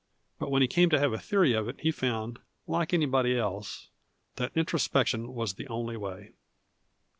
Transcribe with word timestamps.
But 0.39 0.49
when 0.49 0.63
he 0.63 0.67
came 0.67 0.89
to 0.89 0.99
have 0.99 1.13
a 1.13 1.19
theory 1.19 1.53
of 1.53 1.67
it 1.69 1.81
he 1.81 1.91
found, 1.91 2.39
like 2.65 2.91
anybody 2.91 3.37
else, 3.37 3.89
that 4.37 4.51
introspection 4.57 5.35
was 5.35 5.53
the 5.53 5.67
only 5.67 5.95
way. 5.95 6.31